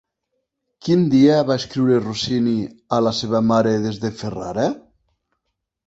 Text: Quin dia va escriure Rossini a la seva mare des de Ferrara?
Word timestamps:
Quin 0.87 1.03
dia 1.11 1.35
va 1.51 1.57
escriure 1.63 2.01
Rossini 2.07 2.55
a 2.99 3.01
la 3.09 3.15
seva 3.21 3.45
mare 3.53 3.79
des 3.87 4.05
de 4.07 4.15
Ferrara? 4.25 4.71